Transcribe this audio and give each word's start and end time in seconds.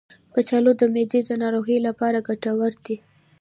کچالو 0.35 0.71
د 0.79 0.81
معدې 0.93 1.19
د 1.27 1.31
ناروغیو 1.43 1.85
لپاره 1.87 2.25
ګټور 2.27 2.73
دی. 2.85 2.95